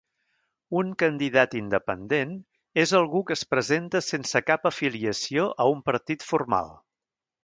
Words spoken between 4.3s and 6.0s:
cap afiliació a un